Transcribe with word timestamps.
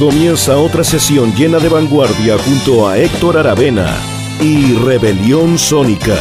Comienza 0.00 0.56
otra 0.56 0.82
sesión 0.82 1.30
llena 1.34 1.58
de 1.58 1.68
vanguardia 1.68 2.38
junto 2.38 2.88
a 2.88 2.96
Héctor 2.96 3.36
Aravena 3.36 3.98
y 4.40 4.72
Rebelión 4.72 5.58
Sónica. 5.58 6.16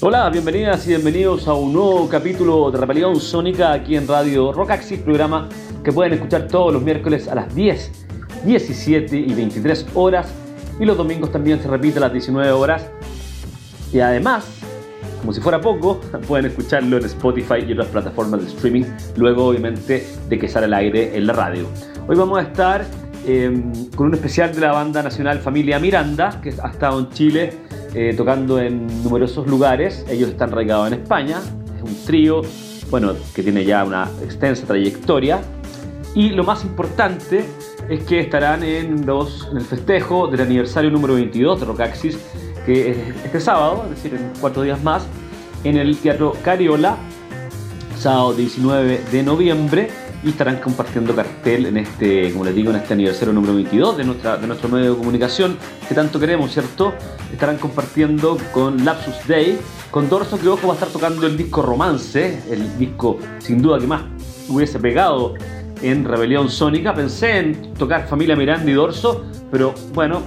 Hola, 0.00 0.28
bienvenidas 0.30 0.84
y 0.86 0.88
bienvenidos 0.88 1.46
a 1.46 1.54
un 1.54 1.72
nuevo 1.72 2.08
capítulo 2.08 2.72
de 2.72 2.78
Rebelión 2.78 3.20
Sónica 3.20 3.74
aquí 3.74 3.94
en 3.94 4.08
Radio 4.08 4.52
Rockaxis, 4.52 4.98
programa 5.02 5.48
que 5.84 5.92
pueden 5.92 6.14
escuchar 6.14 6.48
todos 6.48 6.72
los 6.72 6.82
miércoles 6.82 7.28
a 7.28 7.36
las 7.36 7.54
10, 7.54 7.92
17 8.44 9.16
y 9.16 9.32
23 9.32 9.86
horas 9.94 10.26
y 10.80 10.84
los 10.84 10.96
domingos 10.96 11.30
también 11.30 11.62
se 11.62 11.68
repite 11.68 11.98
a 11.98 12.00
las 12.00 12.12
19 12.12 12.50
horas. 12.50 12.90
Y 13.92 14.00
además, 14.00 14.64
como 15.24 15.32
si 15.32 15.40
fuera 15.40 15.58
poco, 15.58 16.02
pueden 16.28 16.44
escucharlo 16.44 16.98
en 16.98 17.06
Spotify 17.06 17.64
y 17.66 17.72
otras 17.72 17.88
plataformas 17.88 18.42
de 18.42 18.48
streaming, 18.48 18.84
luego 19.16 19.46
obviamente 19.46 20.06
de 20.28 20.38
que 20.38 20.48
sale 20.48 20.66
al 20.66 20.74
aire 20.74 21.16
en 21.16 21.26
la 21.26 21.32
radio. 21.32 21.66
Hoy 22.06 22.14
vamos 22.14 22.38
a 22.38 22.42
estar 22.42 22.84
em, 23.26 23.72
con 23.96 24.08
un 24.08 24.14
especial 24.14 24.54
de 24.54 24.60
la 24.60 24.72
banda 24.72 25.02
nacional 25.02 25.38
Familia 25.38 25.78
Miranda, 25.78 26.42
que 26.42 26.52
ha 26.62 26.68
estado 26.68 27.00
en 27.00 27.08
Chile 27.08 27.54
eh, 27.94 28.12
tocando 28.14 28.60
en 28.60 28.86
numerosos 29.02 29.46
lugares. 29.46 30.04
Ellos 30.10 30.28
están 30.28 30.50
radicados 30.50 30.88
en 30.88 31.00
España, 31.00 31.38
es 31.74 31.82
un 31.82 32.04
trío, 32.04 32.42
bueno, 32.90 33.14
que 33.34 33.42
tiene 33.42 33.64
ya 33.64 33.82
una 33.82 34.10
extensa 34.22 34.66
trayectoria. 34.66 35.40
Y 36.14 36.28
lo 36.32 36.44
más 36.44 36.66
importante 36.66 37.46
es 37.88 38.04
que 38.04 38.20
estarán 38.20 38.62
en, 38.62 39.06
los, 39.06 39.48
en 39.50 39.56
el 39.56 39.64
festejo 39.64 40.26
del 40.26 40.42
aniversario 40.42 40.90
número 40.90 41.14
22 41.14 41.60
de 41.60 41.66
Rockaxis, 41.66 42.18
que 42.64 42.90
es 42.90 42.96
este 43.24 43.40
sábado, 43.40 43.84
es 43.84 43.90
decir, 43.90 44.14
en 44.14 44.32
cuatro 44.40 44.62
días 44.62 44.82
más, 44.82 45.06
en 45.64 45.76
el 45.76 45.96
Teatro 45.96 46.34
Cariola, 46.42 46.96
sábado 47.98 48.34
19 48.34 49.00
de 49.10 49.22
noviembre, 49.22 49.90
y 50.24 50.30
estarán 50.30 50.56
compartiendo 50.56 51.14
cartel 51.14 51.66
en 51.66 51.76
este, 51.76 52.32
como 52.32 52.44
les 52.44 52.54
digo, 52.54 52.70
en 52.70 52.76
este 52.76 52.94
aniversario 52.94 53.34
número 53.34 53.54
22 53.54 53.98
de, 53.98 54.04
nuestra, 54.04 54.36
de 54.38 54.46
nuestro 54.46 54.68
medio 54.70 54.92
de 54.92 54.96
comunicación 54.96 55.58
que 55.86 55.94
tanto 55.94 56.18
queremos, 56.18 56.50
¿cierto? 56.50 56.94
Estarán 57.30 57.58
compartiendo 57.58 58.38
con 58.52 58.84
Lapsus 58.84 59.16
Day, 59.28 59.58
con 59.90 60.08
Dorso 60.08 60.40
que 60.40 60.48
ojo 60.48 60.66
va 60.66 60.72
a 60.72 60.76
estar 60.76 60.88
tocando 60.88 61.26
el 61.26 61.36
disco 61.36 61.60
Romance, 61.60 62.42
el 62.50 62.78
disco 62.78 63.18
sin 63.38 63.60
duda 63.60 63.78
que 63.78 63.86
más 63.86 64.02
hubiese 64.48 64.78
pegado 64.78 65.34
en 65.82 66.04
Rebelión 66.04 66.48
Sónica. 66.48 66.94
Pensé 66.94 67.38
en 67.38 67.74
tocar 67.74 68.08
Familia 68.08 68.34
Miranda 68.34 68.70
y 68.70 68.74
Dorso, 68.74 69.26
pero 69.50 69.74
bueno, 69.92 70.22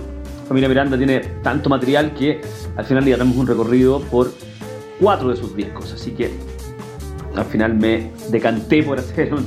Familia 0.48 0.70
Miranda 0.70 0.98
tiene 0.98 1.20
tanto 1.44 1.70
material 1.70 2.14
que 2.14 2.42
al 2.76 2.86
final 2.86 3.06
ya 3.06 3.18
tenemos 3.18 3.38
un 3.38 3.48
recorrido 3.48 4.02
por 4.02 4.32
cuatro 5.00 5.30
de 5.30 5.36
sus 5.36 5.56
discos, 5.56 5.94
así 5.94 6.12
que 6.12 6.32
al 7.36 7.46
final 7.46 7.76
me 7.76 8.12
decanté 8.32 8.84
por 8.84 9.00
hacer 9.00 9.34
un 9.34 9.46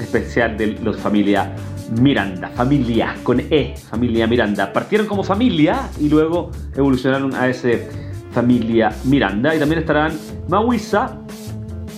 especial 0.00 0.56
de 0.56 0.68
los 0.82 0.96
Familia 0.96 1.54
Miranda, 2.00 2.48
familia 2.48 3.16
con 3.22 3.40
E, 3.40 3.74
familia 3.76 4.26
Miranda. 4.26 4.72
Partieron 4.72 5.06
como 5.06 5.24
familia 5.24 5.88
y 5.98 6.08
luego 6.08 6.50
evolucionaron 6.76 7.34
a 7.34 7.48
ese 7.48 7.88
familia 8.32 8.92
Miranda. 9.04 9.54
Y 9.54 9.58
también 9.58 9.80
estarán 9.80 10.12
Mauisa, 10.48 11.18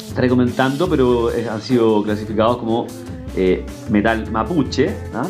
estaré 0.08 0.28
comentando, 0.28 0.88
pero 0.88 1.30
eh, 1.30 1.46
han 1.48 1.60
sido 1.60 2.02
clasificados 2.02 2.58
como 2.58 2.86
eh, 3.36 3.64
metal 3.90 4.30
mapuche. 4.30 4.94
¿ah? 5.14 5.26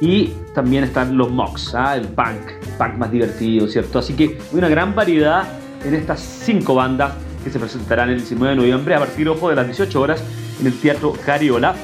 Y 0.00 0.32
también 0.54 0.84
están 0.84 1.16
los 1.16 1.30
Mox, 1.30 1.74
¿ah? 1.74 1.96
el 1.96 2.06
punk, 2.06 2.52
punk 2.78 2.94
más 2.96 3.10
divertido, 3.10 3.68
¿cierto? 3.68 3.98
Así 3.98 4.14
que 4.14 4.38
hay 4.52 4.58
una 4.58 4.68
gran 4.68 4.94
variedad 4.94 5.44
en 5.84 5.94
estas 5.94 6.20
cinco 6.20 6.74
bandas 6.74 7.12
que 7.42 7.50
se 7.50 7.58
presentarán 7.58 8.08
el 8.10 8.16
19 8.16 8.54
de 8.54 8.56
noviembre 8.56 8.94
a 8.94 8.98
partir, 8.98 9.28
ojo, 9.28 9.50
de 9.50 9.56
las 9.56 9.66
18 9.66 10.00
horas 10.00 10.22
en 10.60 10.66
el 10.66 10.78
Teatro 10.80 11.12
Cariola. 11.24 11.74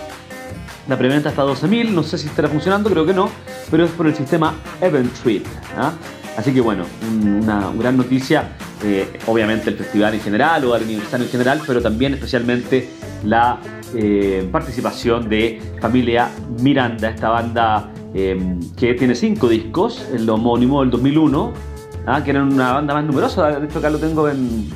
La 0.89 0.97
preventa 0.97 1.29
está 1.29 1.43
a 1.43 1.47
12.000, 1.47 1.91
no 1.91 2.03
sé 2.03 2.19
si 2.19 2.27
estará 2.27 2.49
funcionando, 2.49 2.91
creo 2.91 3.07
que 3.07 3.13
no, 3.13 3.31
pero 3.71 3.85
es 3.85 3.91
por 3.91 4.07
el 4.07 4.15
sistema 4.15 4.55
Eventbrite. 4.81 5.49
¿ah? 5.77 5.93
Así 6.37 6.53
que 6.53 6.61
bueno, 6.61 6.85
una 7.23 7.71
gran 7.79 7.97
noticia, 7.97 8.53
eh, 8.83 9.07
obviamente 9.27 9.69
el 9.69 9.77
festival 9.77 10.15
en 10.15 10.21
general 10.21 10.65
o 10.65 10.75
el 10.75 10.85
aniversario 10.85 11.27
en 11.27 11.33
general, 11.33 11.61
pero 11.67 11.83
también 11.83 12.15
especialmente 12.15 12.89
la 13.25 13.59
eh, 13.95 14.49
participación 14.51 15.29
de 15.29 15.61
Familia 15.81 16.31
Miranda, 16.61 17.11
esta 17.11 17.29
banda 17.29 17.91
eh, 18.15 18.59
que 18.77 18.95
tiene 18.95 19.15
cinco 19.15 19.49
discos, 19.49 20.07
el 20.13 20.29
homónimo 20.29 20.81
del 20.81 20.91
2001, 20.91 21.53
¿ah? 22.07 22.25
que 22.25 22.31
era 22.31 22.43
una 22.43 22.73
banda 22.73 22.95
más 22.95 23.05
numerosa, 23.05 23.61
de 23.61 23.67
hecho 23.67 23.79
acá 23.79 23.91
lo 23.91 23.99
tengo 23.99 24.29
en, 24.29 24.69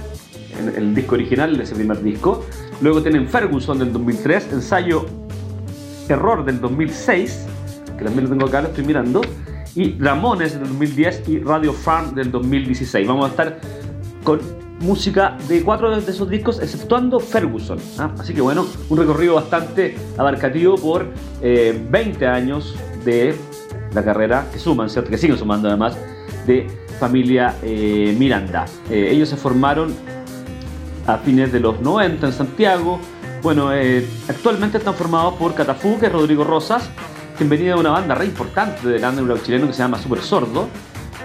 en 0.58 0.74
el 0.76 0.94
disco 0.94 1.14
original 1.14 1.56
de 1.56 1.64
ese 1.64 1.74
primer 1.74 2.02
disco. 2.02 2.44
Luego 2.80 3.02
tienen 3.02 3.28
Ferguson 3.28 3.78
del 3.78 3.92
2003, 3.92 4.52
Ensayo 4.52 5.06
Error 6.08 6.44
del 6.44 6.60
2006, 6.60 7.46
que 7.98 8.04
también 8.04 8.24
lo 8.24 8.30
tengo 8.30 8.46
acá, 8.46 8.60
lo 8.62 8.68
estoy 8.68 8.84
mirando, 8.84 9.20
y 9.74 9.98
Ramones 9.98 10.54
del 10.54 10.68
2010 10.68 11.28
y 11.28 11.38
Radio 11.40 11.72
Farm 11.72 12.14
del 12.14 12.30
2016. 12.30 13.06
Vamos 13.06 13.26
a 13.26 13.28
estar 13.30 13.60
con 14.22 14.40
música 14.80 15.36
de 15.48 15.62
cuatro 15.62 15.90
de 15.90 16.10
esos 16.10 16.28
discos, 16.28 16.60
exceptuando 16.60 17.18
Ferguson. 17.18 17.78
¿ah? 17.98 18.10
Así 18.18 18.34
que 18.34 18.40
bueno, 18.40 18.66
un 18.88 18.98
recorrido 18.98 19.34
bastante 19.34 19.96
abarcativo 20.16 20.76
por 20.76 21.08
20 21.40 22.24
eh, 22.24 22.28
años 22.28 22.74
de 23.04 23.34
la 23.92 24.04
carrera 24.04 24.46
que 24.52 24.58
suman, 24.58 24.90
¿cierto? 24.90 25.10
Que 25.10 25.18
siguen 25.18 25.38
sumando 25.38 25.68
además 25.68 25.96
de 26.46 26.66
familia 26.98 27.54
eh, 27.62 28.14
Miranda. 28.18 28.66
Eh, 28.90 29.08
ellos 29.10 29.28
se 29.28 29.36
formaron 29.36 29.94
a 31.06 31.18
fines 31.18 31.52
de 31.52 31.60
los 31.60 31.80
90 31.80 32.26
en 32.26 32.32
Santiago, 32.32 32.98
bueno, 33.44 33.74
eh, 33.74 34.08
actualmente 34.26 34.78
están 34.78 34.94
formados 34.94 35.34
por 35.34 35.54
Catafú, 35.54 35.98
que 35.98 36.06
es 36.06 36.12
Rodrigo 36.12 36.44
Rosas, 36.44 36.88
quien 37.36 37.50
venía 37.50 37.74
de 37.74 37.80
una 37.80 37.90
banda 37.90 38.14
re 38.14 38.24
importante 38.24 38.88
del 38.88 39.04
underground 39.04 39.42
chileno 39.42 39.66
que 39.66 39.74
se 39.74 39.80
llama 39.80 39.98
Super 39.98 40.22
Sordo. 40.22 40.66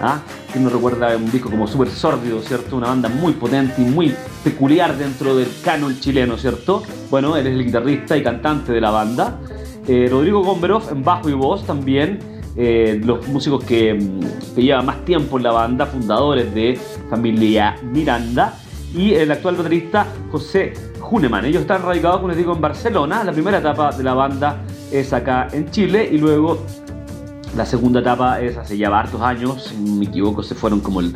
¿ah? 0.01 0.19
Que 0.51 0.59
nos 0.59 0.73
recuerda 0.73 1.16
un 1.16 1.31
disco 1.31 1.50
como 1.50 1.66
Super 1.66 1.90
Sordido, 1.90 2.41
¿cierto? 2.41 2.75
Una 2.75 2.88
banda 2.88 3.07
muy 3.07 3.31
potente 3.31 3.81
y 3.81 3.85
muy 3.85 4.13
peculiar 4.44 4.97
dentro 4.97 5.34
del 5.34 5.47
canon 5.63 5.97
chileno, 5.97 6.38
¿cierto? 6.38 6.84
Bueno, 7.09 7.38
él 7.38 7.47
es 7.47 7.53
el 7.53 7.63
guitarrista 7.63 8.17
y 8.17 8.23
cantante 8.23 8.73
de 8.73 8.81
la 8.81 8.91
banda. 8.91 9.40
Eh, 9.91 10.07
Rodrigo 10.07 10.44
Gomberov 10.44 10.83
en 10.91 11.03
bajo 11.03 11.29
y 11.29 11.33
voz 11.33 11.66
también. 11.66 12.19
Eh, 12.55 13.01
los 13.03 13.27
músicos 13.27 13.63
que, 13.63 13.95
mm, 13.95 14.53
que 14.53 14.61
llevan 14.61 14.85
más 14.85 15.03
tiempo 15.03 15.38
en 15.38 15.44
la 15.44 15.51
banda, 15.51 15.88
fundadores 15.88 16.53
de 16.53 16.79
Familia 17.09 17.75
Miranda 17.81 18.53
y 18.94 19.16
el 19.16 19.31
actual 19.31 19.55
baterista 19.55 20.05
José 20.31 20.73
Huneman. 21.09 21.44
Ellos 21.45 21.61
están 21.61 21.81
radicados, 21.81 22.17
como 22.17 22.28
les 22.28 22.38
digo, 22.38 22.53
en 22.53 22.61
Barcelona. 22.61 23.23
La 23.23 23.31
primera 23.31 23.57
etapa 23.57 23.91
de 23.91 24.03
la 24.03 24.13
banda 24.13 24.57
es 24.91 25.11
acá 25.11 25.47
en 25.53 25.72
Chile 25.72 26.07
y 26.11 26.19
luego 26.19 26.63
la 27.57 27.66
segunda 27.66 28.01
etapa 28.01 28.39
es 28.41 28.57
hace 28.57 28.78
ya 28.78 28.89
hartos 28.95 29.22
años, 29.22 29.63
si 29.63 29.75
me 29.75 30.05
equivoco, 30.05 30.43
se 30.43 30.53
fueron 30.53 30.81
como 30.81 30.99
el, 30.99 31.16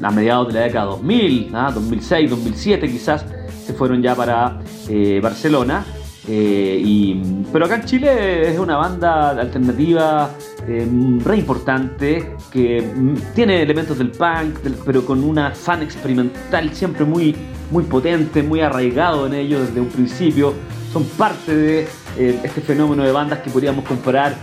a 0.00 0.10
mediados 0.10 0.48
de 0.48 0.54
la 0.54 0.60
década 0.60 0.86
2000, 0.86 1.52
2006, 1.52 2.30
2007 2.30 2.90
quizás, 2.90 3.26
se 3.66 3.74
fueron 3.74 4.00
ya 4.00 4.14
para 4.14 4.60
eh, 4.88 5.20
Barcelona. 5.22 5.84
Eh, 6.28 7.22
pero 7.52 7.66
acá 7.66 7.76
en 7.76 7.84
Chile 7.84 8.50
es 8.50 8.58
una 8.58 8.76
banda 8.76 9.30
alternativa 9.30 10.30
eh, 10.66 10.86
re 11.24 11.36
importante 11.36 12.34
que 12.50 12.82
mm, 12.82 13.34
tiene 13.34 13.62
elementos 13.62 13.98
del 13.98 14.10
punk, 14.10 14.58
pero 14.84 15.04
con 15.04 15.22
una 15.22 15.52
fan 15.52 15.82
experimental 15.82 16.74
siempre 16.74 17.04
muy, 17.04 17.34
muy 17.70 17.84
potente, 17.84 18.42
muy 18.42 18.60
arraigado 18.60 19.26
en 19.26 19.34
ello 19.34 19.60
desde 19.60 19.80
un 19.80 19.88
principio. 19.88 20.52
Son 20.92 21.04
parte 21.04 21.54
de 21.54 21.88
eh, 22.18 22.40
este 22.42 22.60
fenómeno 22.60 23.04
de 23.04 23.12
bandas 23.12 23.40
que 23.40 23.50
podríamos 23.50 23.84
comparar 23.84 24.34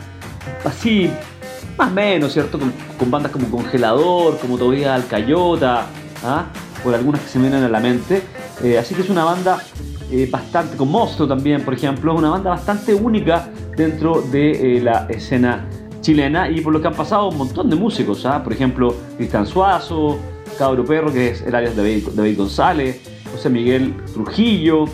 así, 0.63 1.09
más 1.77 1.91
o 1.91 1.93
menos, 1.93 2.31
¿cierto? 2.31 2.59
Con, 2.59 3.11
bandas 3.11 3.31
como 3.31 3.49
Congelador, 3.49 4.37
como 4.39 4.57
todavía 4.57 4.95
Alcayota, 4.95 5.87
¿ah? 6.23 6.45
por 6.81 6.95
algunas 6.95 7.21
que 7.21 7.27
se 7.27 7.39
me 7.39 7.49
vienen 7.49 7.65
a 7.65 7.69
la 7.69 7.81
mente. 7.81 8.21
así 8.79 8.95
que 8.95 9.01
es 9.01 9.09
una 9.09 9.25
banda 9.25 9.59
eh, 10.13 10.27
bastante, 10.29 10.77
con 10.77 10.91
Monstruo 10.91 11.27
también, 11.27 11.65
por 11.65 11.73
ejemplo, 11.73 12.13
es 12.13 12.19
una 12.19 12.29
banda 12.29 12.51
bastante 12.51 12.93
única 12.93 13.49
dentro 13.75 14.21
de 14.21 14.77
eh, 14.77 14.79
la 14.79 15.07
escena 15.09 15.67
chilena 16.01 16.51
y 16.51 16.61
por 16.61 16.71
lo 16.71 16.79
que 16.79 16.87
han 16.87 16.93
pasado 16.93 17.29
un 17.29 17.37
montón 17.37 17.67
de 17.67 17.75
músicos, 17.75 18.23
¿ah? 18.27 18.43
por 18.43 18.53
ejemplo, 18.53 18.93
Cristian 19.17 19.47
Suazo, 19.47 20.19
Cabro 20.59 20.85
Perro, 20.85 21.11
que 21.11 21.29
es 21.29 21.41
el 21.41 21.55
área 21.55 21.71
de 21.71 21.75
David, 21.75 22.37
González, 22.37 23.01
José 23.31 23.49
Miguel 23.49 23.95
Trujillo, 24.13 24.85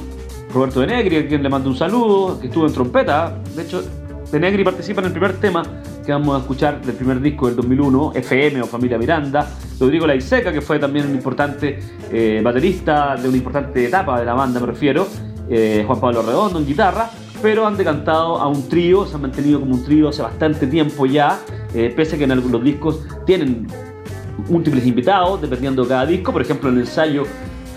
Roberto 0.53 0.79
de 0.79 0.87
Negri, 0.87 1.17
a 1.17 1.27
quien 1.27 1.43
le 1.43 1.49
mando 1.49 1.69
un 1.69 1.75
saludo, 1.75 2.39
que 2.39 2.47
estuvo 2.47 2.65
en 2.65 2.73
trompeta, 2.73 3.37
de 3.57 3.63
hecho, 3.63 3.83
de 4.31 4.39
Negri 4.39 4.63
participa 4.63 5.01
en 5.01 5.07
el 5.07 5.11
primer 5.11 5.33
tema 5.33 5.63
que 6.05 6.11
vamos 6.11 6.35
a 6.35 6.39
escuchar 6.39 6.81
del 6.81 6.95
primer 6.95 7.19
disco 7.19 7.47
del 7.47 7.55
2001, 7.55 8.13
FM 8.15 8.61
o 8.61 8.65
Familia 8.65 8.97
Miranda. 8.97 9.49
Rodrigo 9.79 10.05
Laiseca, 10.05 10.51
que 10.51 10.61
fue 10.61 10.77
también 10.77 11.07
un 11.07 11.15
importante 11.15 11.79
eh, 12.11 12.41
baterista 12.43 13.15
de 13.15 13.27
una 13.27 13.37
importante 13.37 13.85
etapa 13.85 14.19
de 14.19 14.25
la 14.25 14.33
banda, 14.33 14.59
me 14.59 14.67
refiero. 14.67 15.07
Eh, 15.49 15.83
Juan 15.85 15.99
Pablo 15.99 16.21
Redondo 16.21 16.59
en 16.59 16.65
guitarra. 16.65 17.09
Pero 17.41 17.65
han 17.65 17.77
decantado 17.77 18.37
a 18.37 18.47
un 18.49 18.67
trío, 18.67 19.05
se 19.05 19.15
han 19.15 19.21
mantenido 19.21 19.61
como 19.61 19.73
un 19.73 19.83
trío 19.83 20.09
hace 20.09 20.21
bastante 20.21 20.67
tiempo 20.67 21.05
ya, 21.05 21.39
eh, 21.73 21.93
pese 21.95 22.15
a 22.15 22.17
que 22.17 22.25
en 22.25 22.33
algunos 22.33 22.61
discos 22.61 22.99
tienen 23.25 23.65
múltiples 24.49 24.85
invitados, 24.85 25.41
dependiendo 25.41 25.83
de 25.83 25.89
cada 25.89 26.05
disco. 26.05 26.33
Por 26.33 26.41
ejemplo, 26.41 26.69
en 26.69 26.75
el 26.75 26.81
ensayo 26.81 27.23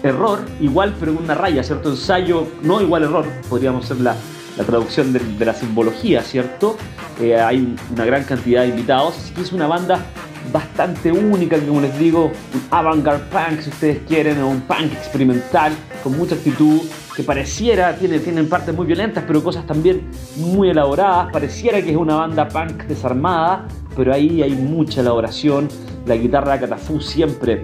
Error, 0.03 0.41
igual 0.61 0.95
pero 0.99 1.13
en 1.13 1.19
una 1.19 1.35
raya, 1.35 1.63
¿cierto? 1.63 1.91
Ensayo, 1.91 2.49
no 2.63 2.81
igual 2.81 3.05
error, 3.05 3.25
podríamos 3.49 3.85
hacer 3.85 3.99
la, 3.99 4.17
la 4.57 4.65
traducción 4.65 5.13
de, 5.13 5.45
la 5.45 5.55
simbología, 5.55 6.23
¿cierto? 6.23 6.77
Eh, 7.21 7.37
hay 7.37 7.77
una 7.93 8.05
gran 8.05 8.25
cantidad 8.25 8.63
de 8.63 8.69
invitados, 8.69 9.17
así 9.19 9.33
que 9.33 9.43
es 9.43 9.53
una 9.53 9.67
banda 9.67 10.05
bastante 10.53 11.13
única, 11.13 11.59
como 11.59 11.81
les 11.81 11.99
digo, 11.99 12.27
un 12.27 12.63
avant-garde 12.71 13.25
punk 13.31 13.61
si 13.61 13.71
ustedes 13.71 14.01
quieren, 14.07 14.43
un 14.43 14.61
punk 14.63 14.93
experimental 14.93 15.73
con 16.03 16.17
mucha 16.17 16.35
actitud, 16.35 16.81
que 17.15 17.23
pareciera, 17.23 17.95
tiene, 17.97 18.19
tienen 18.19 18.49
partes 18.49 18.75
muy 18.75 18.87
violentas, 18.87 19.25
pero 19.27 19.43
cosas 19.43 19.67
también 19.67 20.09
muy 20.37 20.71
elaboradas, 20.71 21.31
pareciera 21.33 21.81
que 21.83 21.91
es 21.91 21.97
una 21.97 22.17
banda 22.17 22.49
punk 22.49 22.85
desarmada, 22.85 23.67
pero 23.97 24.13
ahí 24.13 24.43
hay 24.43 24.53
mucha 24.53 25.01
elaboración, 25.01 25.69
la 26.07 26.17
guitarra 26.17 26.55
de 26.55 26.61
Catafú 26.61 27.01
siempre 27.01 27.63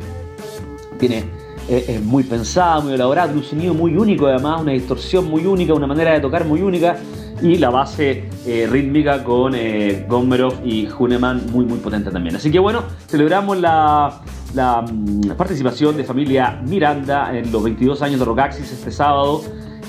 tiene 0.98 1.24
es 1.68 2.02
muy 2.02 2.24
pensada, 2.24 2.80
muy 2.80 2.94
elaborada, 2.94 3.32
un 3.32 3.44
sonido 3.44 3.74
muy 3.74 3.94
único 3.96 4.26
además, 4.26 4.62
una 4.62 4.72
distorsión 4.72 5.28
muy 5.28 5.44
única, 5.44 5.74
una 5.74 5.86
manera 5.86 6.12
de 6.12 6.20
tocar 6.20 6.44
muy 6.44 6.62
única 6.62 6.96
y 7.42 7.56
la 7.56 7.70
base 7.70 8.24
eh, 8.46 8.66
rítmica 8.70 9.22
con 9.22 9.54
eh, 9.54 10.06
Gomerov 10.08 10.54
y 10.64 10.88
Huneman 10.88 11.50
muy 11.52 11.64
muy 11.64 11.78
potente 11.78 12.10
también. 12.10 12.36
Así 12.36 12.50
que 12.50 12.58
bueno, 12.58 12.82
celebramos 13.06 13.58
la, 13.58 14.20
mm, 14.54 15.30
participación 15.36 15.96
de 15.96 16.04
familia 16.04 16.60
Miranda 16.66 17.36
en 17.36 17.50
los 17.52 17.62
22 17.62 18.02
años 18.02 18.18
de 18.18 18.24
Rockaxis 18.24 18.72
este 18.72 18.90
sábado 18.90 19.42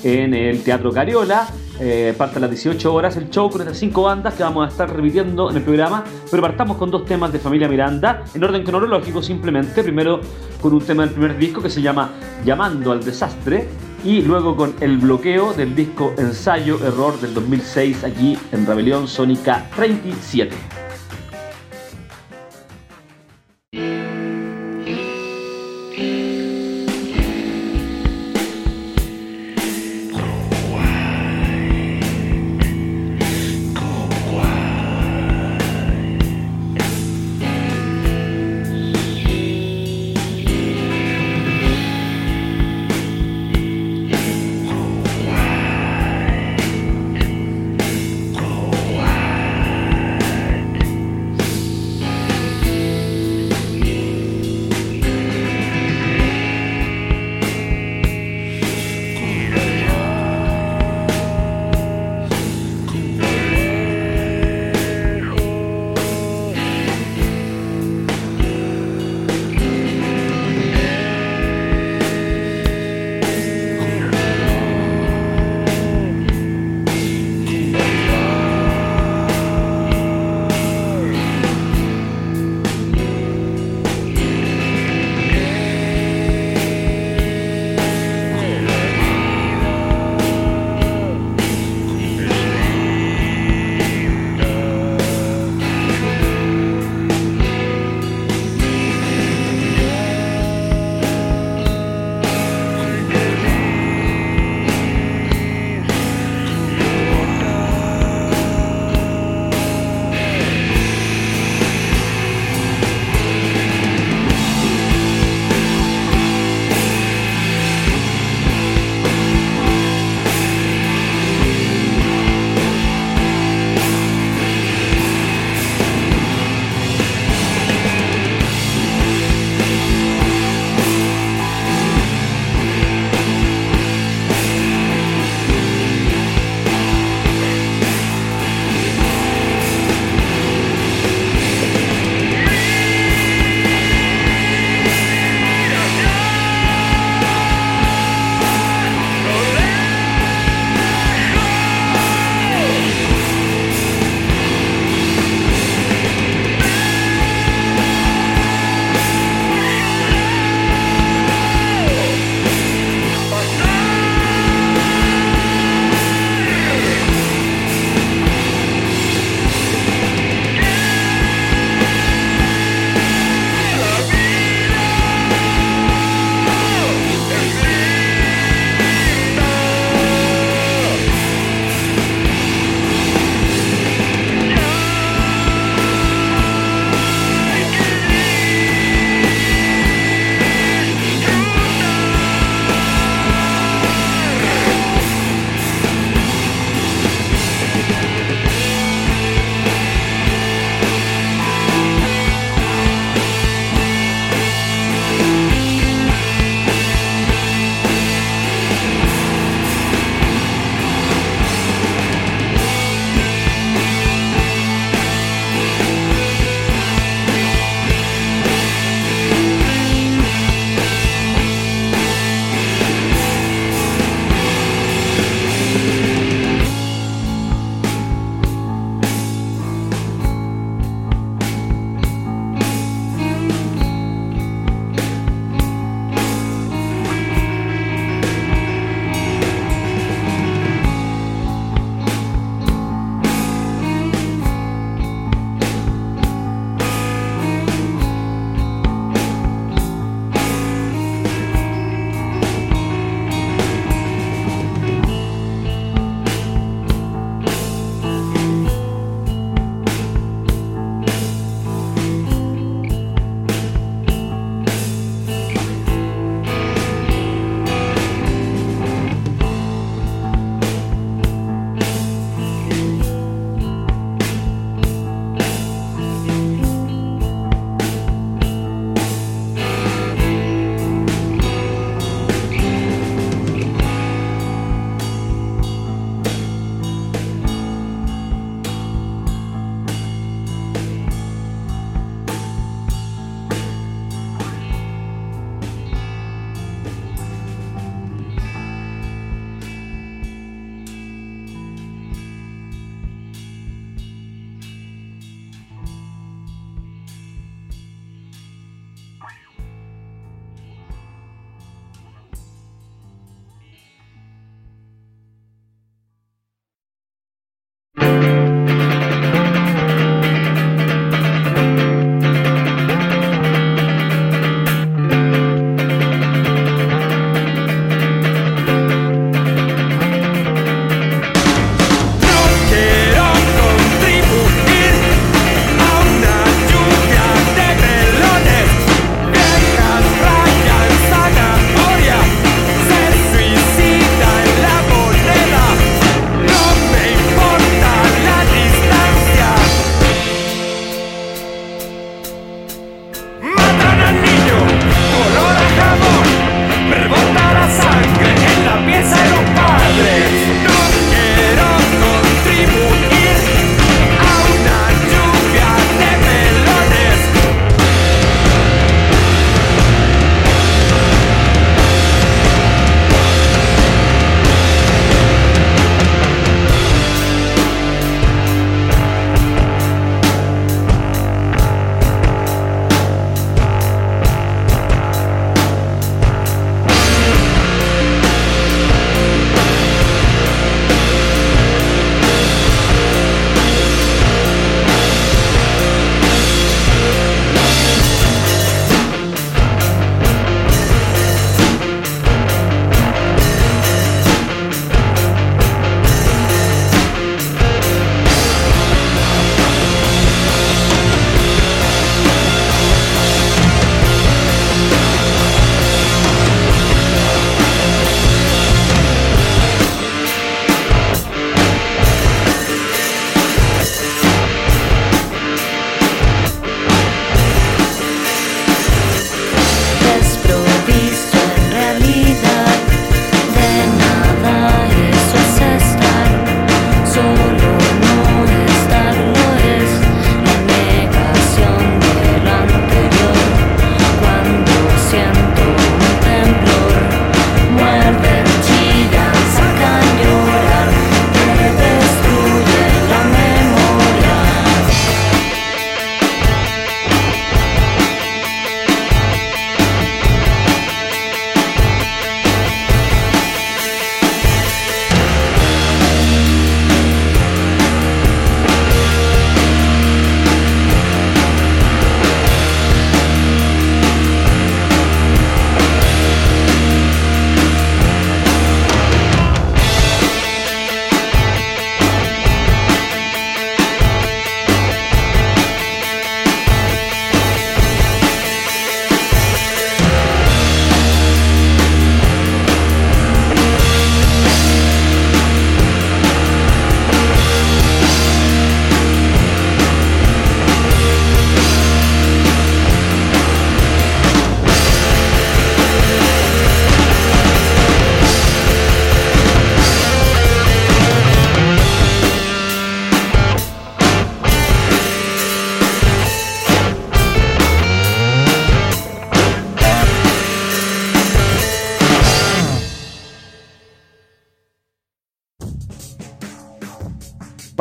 en 0.04 0.34
el 0.34 0.64
Teatro 0.64 0.92
Cariola. 0.92 1.48
Eh, 1.82 2.14
parte 2.18 2.38
a 2.38 2.42
las 2.42 2.50
18 2.50 2.94
horas 2.94 3.16
el 3.16 3.30
show 3.30 3.50
con 3.50 3.62
estas 3.62 3.78
cinco 3.78 4.04
bandas 4.04 4.34
que 4.34 4.44
vamos 4.44 4.66
a 4.66 4.70
estar 4.70 4.94
repitiendo 4.94 5.50
en 5.50 5.58
el 5.58 5.64
programa, 5.64 6.04
pero 6.30 6.42
partamos 6.42 6.76
con 6.76 6.92
dos 6.92 7.06
temas 7.06 7.32
de 7.32 7.40
Familia 7.40 7.70
Miranda 7.70 8.26
en 8.34 8.44
orden 8.44 8.64
cronológico 8.64 9.24
simplemente, 9.24 9.82
primero 9.82 10.20
con 10.62 10.74
un 10.74 10.82
tema 10.82 11.04
del 11.04 11.14
primer 11.14 11.38
disco 11.38 11.62
que 11.62 11.70
se 11.70 11.82
llama 11.82 12.12
Llamando 12.44 12.92
al 12.92 13.02
Desastre 13.02 13.70
y 14.04 14.22
luego 14.22 14.58
con 14.58 14.76
el 14.82 14.98
bloqueo 14.98 15.54
del 15.54 15.74
disco 15.74 16.14
Ensayo 16.18 16.86
Error 16.86 17.20
del 17.22 17.34
2006 17.34 18.04
aquí 18.04 18.38
en 18.52 18.66
Rebelión 18.66 19.08
Sónica 19.08 19.70
37. 19.76 20.89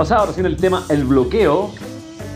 Pasaba 0.08 0.28
recién 0.28 0.46
el 0.46 0.56
tema 0.56 0.86
El 0.88 1.04
Bloqueo, 1.04 1.70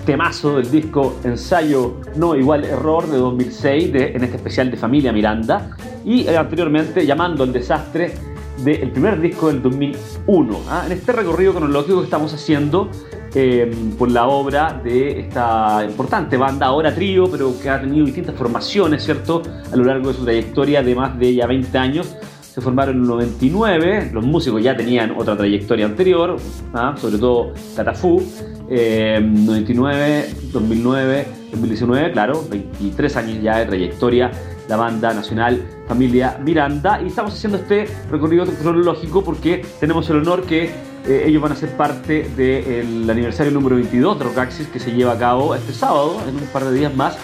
temazo 0.04 0.56
del 0.56 0.70
disco 0.70 1.16
Ensayo 1.24 2.02
No 2.16 2.36
Igual 2.36 2.66
Error 2.66 3.06
de 3.06 3.16
2006, 3.16 3.92
de, 3.94 4.08
en 4.08 4.24
este 4.24 4.36
especial 4.36 4.70
de 4.70 4.76
Familia 4.76 5.10
Miranda, 5.10 5.74
y 6.04 6.28
eh, 6.28 6.36
anteriormente 6.36 7.06
Llamando 7.06 7.44
al 7.44 7.50
Desastre 7.50 8.12
del 8.58 8.90
primer 8.90 9.18
disco 9.22 9.46
del 9.46 9.62
2001. 9.62 10.60
¿ah? 10.68 10.82
En 10.84 10.92
este 10.92 11.12
recorrido 11.12 11.54
cronológico 11.54 12.00
que 12.00 12.04
estamos 12.04 12.34
haciendo 12.34 12.90
eh, 13.34 13.74
por 13.98 14.10
la 14.10 14.26
obra 14.26 14.78
de 14.84 15.20
esta 15.20 15.82
importante 15.82 16.36
banda, 16.36 16.66
ahora 16.66 16.94
trío, 16.94 17.30
pero 17.30 17.58
que 17.58 17.70
ha 17.70 17.80
tenido 17.80 18.04
distintas 18.04 18.34
formaciones, 18.34 19.02
¿cierto? 19.02 19.40
A 19.72 19.76
lo 19.76 19.84
largo 19.84 20.08
de 20.08 20.14
su 20.14 20.24
trayectoria 20.24 20.82
de 20.82 20.94
más 20.94 21.18
de 21.18 21.36
ya 21.36 21.46
20 21.46 21.78
años. 21.78 22.18
Se 22.52 22.60
formaron 22.60 22.96
en 22.96 23.02
el 23.02 23.08
99, 23.08 24.10
los 24.12 24.26
músicos 24.26 24.62
ya 24.62 24.76
tenían 24.76 25.12
otra 25.16 25.34
trayectoria 25.34 25.86
anterior, 25.86 26.36
¿ah? 26.74 26.94
sobre 27.00 27.16
todo 27.16 27.54
Catafú. 27.74 28.22
99, 28.68 30.34
2009, 30.52 31.26
2019, 31.50 32.12
claro, 32.12 32.44
23 32.50 33.16
años 33.16 33.42
ya 33.42 33.58
de 33.58 33.66
trayectoria 33.66 34.30
la 34.68 34.76
banda 34.76 35.12
nacional 35.12 35.62
Familia 35.88 36.38
Miranda 36.42 37.00
y 37.02 37.08
estamos 37.08 37.34
haciendo 37.34 37.58
este 37.58 37.88
recorrido 38.10 38.46
cronológico 38.46 39.22
porque 39.22 39.64
tenemos 39.80 40.08
el 40.08 40.18
honor 40.18 40.44
que 40.44 40.70
eh, 41.06 41.24
ellos 41.26 41.42
van 41.42 41.52
a 41.52 41.56
ser 41.56 41.76
parte 41.76 42.30
del 42.36 43.08
aniversario 43.10 43.52
número 43.52 43.76
22 43.76 44.18
de 44.18 44.24
Rockaxis 44.24 44.68
que 44.68 44.78
se 44.78 44.92
lleva 44.92 45.12
a 45.12 45.18
cabo 45.18 45.54
este 45.54 45.72
sábado, 45.72 46.20
en 46.28 46.36
un 46.36 46.46
par 46.52 46.64
de 46.64 46.72
días 46.72 46.94
más, 46.94 47.18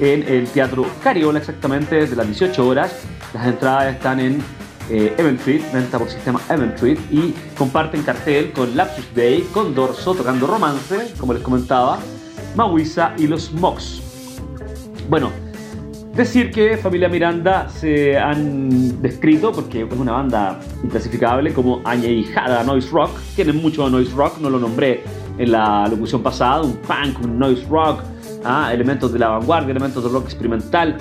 en 0.00 0.22
el 0.24 0.48
Teatro 0.48 0.84
Cariola, 1.02 1.38
exactamente 1.38 1.96
desde 1.96 2.16
las 2.16 2.26
18 2.26 2.66
horas. 2.66 3.04
Las 3.32 3.46
entradas 3.46 3.94
están 3.94 4.18
en 4.18 4.42
eh, 4.88 5.14
venta 5.72 5.98
por 5.98 6.08
sistema 6.08 6.40
Event 6.48 6.82
y 7.10 7.34
comparten 7.56 8.02
cartel 8.02 8.52
con 8.52 8.76
Lapsus 8.76 9.14
Day, 9.14 9.42
con 9.52 9.74
Dorso 9.74 10.14
tocando 10.14 10.46
romance, 10.46 11.12
como 11.18 11.34
les 11.34 11.42
comentaba, 11.42 11.98
Mawisa 12.56 13.14
y 13.18 13.26
los 13.26 13.52
Mox. 13.52 14.00
Bueno, 15.08 15.30
Decir 16.14 16.50
que 16.50 16.76
Familia 16.76 17.08
Miranda 17.08 17.68
se 17.68 18.18
han 18.18 19.00
descrito, 19.00 19.52
porque 19.52 19.82
es 19.82 19.92
una 19.96 20.12
banda 20.12 20.58
inclasificable, 20.82 21.54
como 21.54 21.80
añejada 21.84 22.64
noise 22.64 22.90
rock. 22.90 23.10
Tienen 23.36 23.56
mucho 23.62 23.88
noise 23.88 24.12
rock, 24.16 24.38
no 24.40 24.50
lo 24.50 24.58
nombré 24.58 25.04
en 25.38 25.52
la 25.52 25.86
locución 25.86 26.20
pasada, 26.20 26.62
un 26.62 26.76
punk, 26.78 27.24
un 27.24 27.38
noise 27.38 27.64
rock, 27.70 28.02
¿ah? 28.44 28.70
elementos 28.72 29.12
de 29.12 29.20
la 29.20 29.28
vanguardia, 29.28 29.70
elementos 29.70 30.02
de 30.02 30.10
rock 30.10 30.24
experimental, 30.24 30.96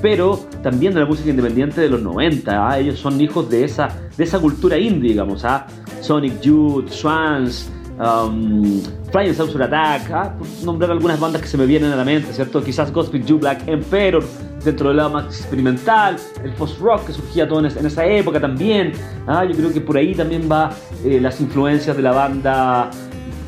pero 0.00 0.40
también 0.64 0.94
de 0.94 1.00
la 1.00 1.06
música 1.06 1.28
independiente 1.28 1.82
de 1.82 1.90
los 1.90 2.02
90. 2.02 2.68
¿ah? 2.68 2.78
Ellos 2.78 2.98
son 2.98 3.20
hijos 3.20 3.48
de 3.50 3.64
esa, 3.64 3.88
de 4.16 4.24
esa 4.24 4.38
cultura 4.40 4.78
indie, 4.78 5.10
digamos, 5.10 5.44
¿ah? 5.44 5.66
Sonic 6.00 6.40
Youth, 6.40 6.88
Swans, 6.88 7.70
um, 7.98 8.80
Flying 9.12 9.34
Saucer 9.34 9.62
Attack, 9.62 10.10
¿ah? 10.10 10.34
por 10.36 10.48
nombrar 10.64 10.90
algunas 10.90 11.20
bandas 11.20 11.42
que 11.42 11.48
se 11.48 11.58
me 11.58 11.66
vienen 11.66 11.92
a 11.92 11.96
la 11.96 12.04
mente, 12.04 12.32
¿cierto? 12.32 12.64
Quizás 12.64 12.90
Gospel 12.90 13.24
You 13.26 13.38
Black 13.38 13.68
Emperor, 13.68 14.24
dentro 14.64 14.88
del 14.88 14.96
lado 14.96 15.10
más 15.10 15.26
experimental, 15.26 16.16
el 16.42 16.52
post-rock 16.52 17.08
que 17.08 17.12
surgía 17.12 17.46
todo 17.46 17.60
en, 17.60 17.66
esa 17.66 18.06
época 18.06 18.40
también. 18.40 18.92
Yo 19.26 19.56
creo 19.56 19.70
que 19.70 19.82
por 19.82 19.98
ahí 19.98 20.14
también 20.14 20.48
va 20.50 20.70
eh, 21.04 21.20
las 21.20 21.42
influencias 21.42 21.94
de 21.94 22.02
la 22.02 22.12
banda 22.12 22.90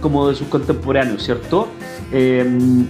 como 0.02 0.28
de 0.28 0.34
sus 0.34 0.48
contemporáneos, 0.48 1.22
¿cierto? 1.22 1.68
Em, 2.12 2.86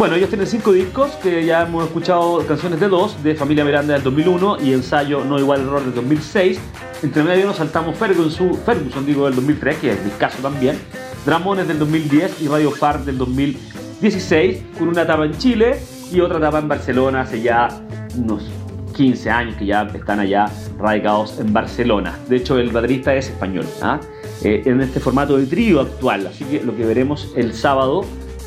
bueno, 0.00 0.14
ellos 0.14 0.30
tienen 0.30 0.46
cinco 0.46 0.72
discos 0.72 1.10
que 1.16 1.44
ya 1.44 1.64
hemos 1.64 1.84
escuchado 1.84 2.38
canciones 2.46 2.80
de 2.80 2.88
dos, 2.88 3.22
de 3.22 3.34
Familia 3.34 3.66
Miranda 3.66 3.92
del 3.92 4.02
2001 4.02 4.62
y 4.62 4.72
Ensayo 4.72 5.26
No 5.26 5.38
Igual 5.38 5.60
Error 5.60 5.84
del 5.84 5.94
2006. 5.94 6.58
Entre 7.02 7.22
medio 7.22 7.44
nos 7.44 7.56
saltamos 7.56 7.98
Ferguson, 7.98 8.54
Ferguson 8.64 9.04
digo, 9.04 9.26
del 9.26 9.34
2003, 9.34 9.76
que 9.76 9.92
es 9.92 10.02
mi 10.02 10.10
caso 10.12 10.38
también. 10.40 10.78
Dramones 11.26 11.68
del 11.68 11.78
2010 11.80 12.40
y 12.40 12.48
Radio 12.48 12.70
Far 12.70 13.04
del 13.04 13.18
2016, 13.18 14.62
con 14.78 14.88
una 14.88 15.02
etapa 15.02 15.26
en 15.26 15.36
Chile 15.36 15.78
y 16.10 16.20
otra 16.20 16.38
etapa 16.38 16.60
en 16.60 16.68
Barcelona 16.68 17.20
hace 17.20 17.42
ya 17.42 17.68
unos 18.16 18.48
15 18.96 19.30
años 19.30 19.56
que 19.56 19.66
ya 19.66 19.82
están 19.82 20.18
allá 20.18 20.46
radicados 20.78 21.38
en 21.40 21.52
Barcelona. 21.52 22.18
De 22.26 22.36
hecho, 22.36 22.56
el 22.56 22.70
baterista 22.70 23.14
es 23.14 23.28
español, 23.28 23.66
¿ah? 23.82 24.00
eh, 24.44 24.62
en 24.64 24.80
este 24.80 24.98
formato 24.98 25.36
de 25.36 25.44
trío 25.44 25.82
actual. 25.82 26.26
Así 26.26 26.44
que 26.44 26.62
lo 26.62 26.74
que 26.74 26.86
veremos 26.86 27.34
el 27.36 27.52
sábado 27.52 28.06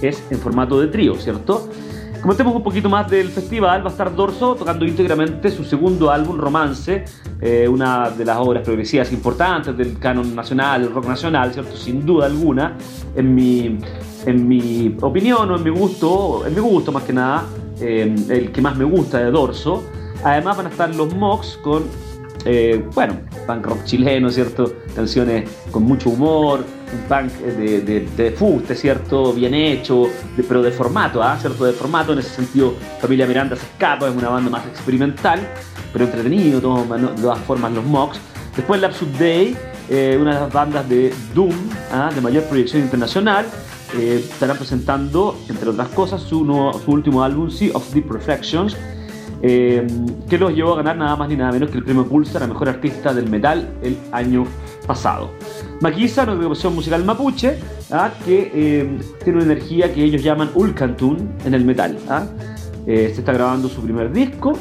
es 0.10 0.24
en 0.30 0.40
formato 0.40 0.80
de 0.80 0.88
trío, 0.88 1.16
¿cierto? 1.16 1.70
Comentemos 2.24 2.56
un 2.56 2.64
poquito 2.64 2.88
más 2.88 3.12
del 3.12 3.28
festival. 3.28 3.82
Va 3.84 3.90
a 3.90 3.92
estar 3.92 4.16
Dorso 4.16 4.56
tocando 4.56 4.86
íntegramente 4.86 5.52
su 5.52 5.66
segundo 5.66 6.10
álbum, 6.10 6.38
Romance, 6.38 7.04
eh, 7.42 7.68
una 7.68 8.10
de 8.12 8.24
las 8.24 8.38
obras 8.38 8.64
progresivas 8.64 9.12
importantes 9.12 9.76
del 9.76 10.00
canon 10.00 10.34
nacional, 10.34 10.84
el 10.84 10.94
rock 10.94 11.06
nacional, 11.06 11.54
¿cierto? 11.54 11.76
Sin 11.76 12.06
duda 12.06 12.28
alguna, 12.28 12.78
en 13.14 13.36
mi, 13.36 13.78
en 14.26 14.48
mi 14.48 14.96
opinión 15.02 15.52
o 15.52 15.58
en 15.58 15.64
mi 15.64 15.70
gusto, 15.70 16.46
en 16.48 16.56
mi 16.56 16.62
gusto 16.62 16.94
más 16.94 17.04
que 17.04 17.12
nada, 17.12 17.44
eh, 17.82 18.16
el 18.30 18.54
que 18.54 18.62
más 18.62 18.78
me 18.78 18.86
gusta 18.86 19.20
de 19.20 19.30
Dorso. 19.30 19.84
Además 20.24 20.56
van 20.56 20.68
a 20.68 20.70
estar 20.70 20.96
los 20.96 21.14
Mox 21.14 21.60
con, 21.62 21.84
eh, 22.46 22.86
bueno, 22.96 23.18
punk 23.46 23.66
rock 23.66 23.84
chileno, 23.84 24.30
¿cierto? 24.30 24.72
Canciones 24.96 25.50
con 25.72 25.84
mucho 25.84 26.10
humor, 26.10 26.64
punk 27.08 27.32
de, 27.32 28.08
de, 28.16 28.32
fuste, 28.32 28.76
¿cierto? 28.76 29.34
Bien 29.34 29.54
hecho, 29.54 30.08
pero 30.48 30.62
de 30.62 30.72
formato, 30.72 31.22
¿ah? 31.22 31.38
¿Cierto? 31.40 31.66
De 31.66 31.74
formato, 31.74 32.14
en 32.14 32.20
ese 32.20 32.30
sentido, 32.30 32.74
Familia 33.00 33.26
Miranda 33.26 33.56
se 33.56 33.66
escapa, 33.66 34.08
es 34.08 34.16
una 34.16 34.30
banda 34.30 34.50
más 34.50 34.66
experimental, 34.66 35.40
pero 35.92 36.06
entretenido, 36.06 36.56
de 36.60 37.22
todas 37.22 37.40
formas, 37.40 37.72
los 37.72 37.84
mocks. 37.84 38.20
Después 38.56 38.82
Lapsus 38.82 39.08
Day, 39.18 39.56
eh, 39.90 40.18
una 40.20 40.36
de 40.36 40.40
las 40.42 40.54
bandas 40.54 40.88
de 40.88 41.14
Doom, 41.34 41.54
¿ah? 41.92 42.12
de 42.14 42.22
mayor 42.22 42.44
proyección 42.44 42.84
internacional, 42.84 43.46
eh, 43.98 44.24
estarán 44.24 44.58
presentando, 44.58 45.38
entre 45.50 45.70
otras 45.70 45.90
cosas, 45.90 46.22
su, 46.22 46.46
su 46.84 46.92
último 46.92 47.24
álbum, 47.24 47.50
Sea 47.50 47.72
of 47.74 47.94
Deep 47.94 48.12
Reflections, 48.12 48.76
eh, 49.46 49.86
que 50.30 50.38
los 50.38 50.54
llevó 50.54 50.74
a 50.74 50.78
ganar 50.78 50.96
nada 50.96 51.18
más 51.18 51.28
ni 51.28 51.36
nada 51.36 51.52
menos 51.52 51.70
que 51.70 51.78
el 51.78 51.84
premio 51.84 52.08
Pulsar 52.08 52.44
a 52.44 52.48
Mejor 52.48 52.70
Artista 52.70 53.14
del 53.14 53.30
Metal 53.30 53.78
el 53.84 53.98
año 54.14 54.46
pasado. 54.88 55.32
Maquisa, 55.84 56.24
una 56.24 56.32
agrupación 56.32 56.74
musical 56.76 57.04
mapuche, 57.04 57.58
¿ah? 57.92 58.10
que 58.24 58.52
eh, 58.54 59.00
tiene 59.22 59.44
una 59.44 59.52
energía 59.52 59.94
que 59.94 60.02
ellos 60.02 60.24
llaman 60.24 60.50
Ulcantun 60.56 61.34
en 61.44 61.54
el 61.54 61.66
metal. 61.66 61.98
¿ah? 62.08 62.26
Eh, 62.88 63.12
se 63.14 63.20
está 63.20 63.34
grabando 63.34 63.68
su 63.68 63.82
primer 63.82 64.14
disco 64.14 64.54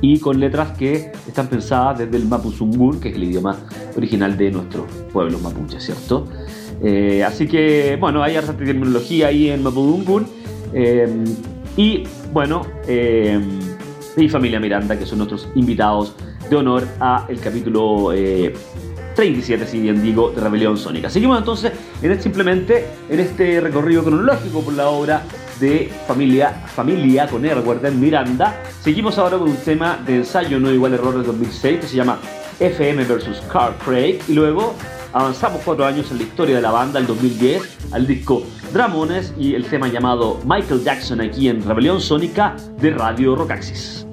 y 0.00 0.18
con 0.18 0.40
letras 0.40 0.76
que 0.76 1.12
están 1.28 1.46
pensadas 1.46 2.00
desde 2.00 2.16
el 2.16 2.26
Mapuzungun, 2.26 2.98
que 2.98 3.10
es 3.10 3.14
el 3.14 3.24
idioma 3.24 3.56
original 3.96 4.36
de 4.36 4.50
nuestro 4.50 4.86
pueblo 5.12 5.38
mapuche, 5.38 5.78
¿cierto? 5.80 6.26
así 7.24 7.46
que, 7.46 7.96
bueno, 8.00 8.22
hay 8.22 8.36
harta 8.36 8.56
terminología 8.56 9.28
ahí 9.28 9.48
en 9.48 9.62
Mapuzungun. 9.62 10.26
Y 11.76 12.04
bueno, 12.32 12.62
eh, 12.88 13.38
y 14.16 14.28
familia 14.28 14.58
Miranda, 14.58 14.98
que 14.98 15.04
son 15.04 15.18
nuestros 15.18 15.48
invitados 15.54 16.14
de 16.48 16.56
honor 16.56 16.86
a 17.00 17.26
el 17.28 17.40
capítulo 17.40 18.10
37, 19.14 19.64
eh, 19.64 19.66
si 19.66 19.80
bien 19.80 20.02
digo, 20.02 20.30
de 20.30 20.40
Rebelión 20.40 20.76
Sónica. 20.76 21.10
Seguimos 21.10 21.38
entonces 21.38 21.72
en 22.02 22.20
simplemente 22.20 22.86
en 23.08 23.20
este 23.20 23.60
recorrido 23.60 24.02
cronológico 24.02 24.62
por 24.62 24.74
la 24.74 24.88
obra 24.88 25.22
de 25.60 25.90
Familia, 26.06 26.50
familia 26.66 27.26
con 27.26 27.44
en 27.44 28.00
Miranda. 28.00 28.62
Seguimos 28.80 29.18
ahora 29.18 29.38
con 29.38 29.48
un 29.48 29.56
tema 29.56 29.98
de 30.06 30.16
ensayo 30.16 30.60
no 30.60 30.70
igual 30.70 30.94
error 30.94 31.16
de 31.16 31.22
2006 31.22 31.80
que 31.80 31.86
se 31.86 31.96
llama 31.96 32.18
FM 32.60 33.04
versus 33.04 33.40
Car 33.52 33.76
Craig 33.84 34.18
y 34.28 34.32
luego 34.34 34.74
avanzamos 35.12 35.62
cuatro 35.64 35.86
años 35.86 36.10
en 36.10 36.18
la 36.18 36.24
historia 36.24 36.56
de 36.56 36.62
la 36.62 36.70
banda, 36.70 36.98
el 37.00 37.06
2010, 37.06 37.92
al 37.92 38.06
disco 38.06 38.42
Dramones 38.72 39.32
y 39.38 39.54
el 39.54 39.64
tema 39.64 39.88
llamado 39.88 40.38
Michael 40.44 40.82
Jackson 40.84 41.20
aquí 41.20 41.48
en 41.48 41.62
Rebelión 41.62 42.00
Sónica 42.00 42.56
de 42.80 42.90
Radio 42.90 43.34
Rockaxis. 43.34 44.05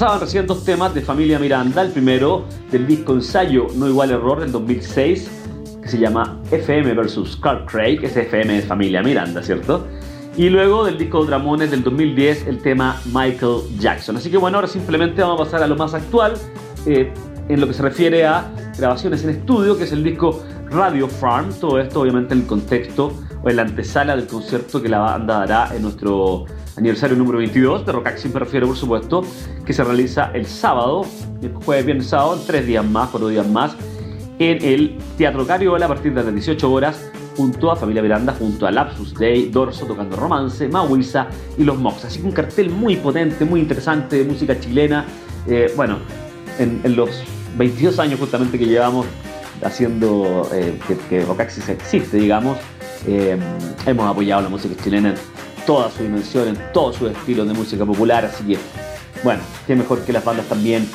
Pasaban 0.00 0.20
recién 0.22 0.46
dos 0.46 0.64
temas 0.64 0.94
de 0.94 1.02
Familia 1.02 1.38
Miranda, 1.38 1.82
el 1.82 1.90
primero 1.90 2.46
del 2.70 2.86
disco 2.86 3.12
Ensayo 3.12 3.66
No 3.74 3.86
Igual 3.86 4.10
Error 4.12 4.40
del 4.40 4.50
2006, 4.50 5.30
que 5.82 5.88
se 5.90 5.98
llama 5.98 6.40
FM 6.50 6.94
vs. 6.94 7.36
Carl 7.42 7.66
Craig, 7.66 8.00
que 8.00 8.06
es 8.06 8.16
FM 8.16 8.54
de 8.54 8.62
Familia 8.62 9.02
Miranda, 9.02 9.42
¿cierto? 9.42 9.86
Y 10.38 10.48
luego 10.48 10.86
del 10.86 10.96
disco 10.96 11.26
Dramones 11.26 11.70
del 11.70 11.82
2010, 11.82 12.46
el 12.46 12.62
tema 12.62 12.98
Michael 13.12 13.60
Jackson. 13.78 14.16
Así 14.16 14.30
que 14.30 14.38
bueno, 14.38 14.56
ahora 14.56 14.68
simplemente 14.68 15.20
vamos 15.20 15.38
a 15.38 15.44
pasar 15.44 15.62
a 15.62 15.66
lo 15.66 15.76
más 15.76 15.92
actual, 15.92 16.32
eh, 16.86 17.12
en 17.50 17.60
lo 17.60 17.66
que 17.66 17.74
se 17.74 17.82
refiere 17.82 18.24
a 18.24 18.50
grabaciones 18.78 19.22
en 19.24 19.28
estudio, 19.28 19.76
que 19.76 19.84
es 19.84 19.92
el 19.92 20.02
disco 20.02 20.42
Radio 20.70 21.08
Farm. 21.08 21.52
Todo 21.60 21.78
esto 21.78 22.00
obviamente 22.00 22.32
en 22.32 22.40
el 22.40 22.46
contexto 22.46 23.12
o 23.42 23.50
en 23.50 23.56
la 23.56 23.62
antesala 23.62 24.16
del 24.16 24.26
concierto 24.26 24.82
que 24.82 24.88
la 24.88 24.98
banda 24.98 25.40
dará 25.40 25.74
en 25.74 25.82
nuestro 25.82 26.46
aniversario 26.76 27.16
número 27.16 27.38
22 27.38 27.86
de 27.86 27.92
Rockaxi 27.92 28.28
me 28.28 28.40
refiero 28.40 28.66
por 28.66 28.76
supuesto, 28.76 29.24
que 29.64 29.72
se 29.72 29.84
realiza 29.84 30.30
el 30.34 30.46
sábado, 30.46 31.04
el 31.42 31.52
jueves, 31.52 31.86
viernes, 31.86 32.06
sábado, 32.06 32.36
en 32.36 32.46
tres 32.46 32.66
días 32.66 32.84
más, 32.84 33.10
cuatro 33.10 33.28
días 33.28 33.46
más, 33.46 33.76
en 34.38 34.64
el 34.64 34.96
Teatro 35.18 35.46
Cariola 35.46 35.86
a 35.86 35.88
partir 35.88 36.14
de 36.14 36.22
las 36.22 36.32
18 36.32 36.70
horas 36.70 37.10
junto 37.36 37.70
a 37.70 37.76
Familia 37.76 38.02
Miranda, 38.02 38.34
junto 38.38 38.66
a 38.66 38.70
Lapsus 38.70 39.14
Day, 39.14 39.50
Dorso 39.50 39.86
tocando 39.86 40.16
romance, 40.16 40.68
Mahuiza 40.68 41.26
y 41.56 41.64
los 41.64 41.78
Mox. 41.78 42.04
Así 42.04 42.20
que 42.20 42.26
un 42.26 42.32
cartel 42.32 42.70
muy 42.70 42.96
potente, 42.96 43.44
muy 43.44 43.60
interesante 43.60 44.16
de 44.16 44.24
música 44.24 44.58
chilena. 44.58 45.04
Eh, 45.46 45.72
bueno, 45.76 45.98
en, 46.58 46.82
los 46.96 47.10
22 47.56 47.98
años 47.98 48.20
justamente 48.20 48.58
que 48.58 48.66
llevamos 48.66 49.06
haciendo 49.62 50.48
eh, 50.52 50.78
que, 50.86 50.96
que 51.08 51.24
Rocaxis 51.24 51.68
existe, 51.68 52.18
digamos, 52.18 52.58
eh, 53.06 53.38
hemos 53.86 54.10
apoyado 54.10 54.42
la 54.42 54.48
música 54.48 54.74
chilena 54.82 55.10
en 55.10 55.14
toda 55.66 55.90
su 55.90 56.02
dimensión, 56.02 56.48
en 56.48 56.58
todos 56.72 56.96
sus 56.96 57.10
estilos 57.10 57.46
de 57.46 57.54
música 57.54 57.84
popular, 57.84 58.24
así 58.24 58.44
que 58.44 58.58
bueno, 59.22 59.42
qué 59.66 59.76
mejor 59.76 60.00
que 60.04 60.12
las 60.12 60.24
bandas 60.24 60.46
también 60.46 60.88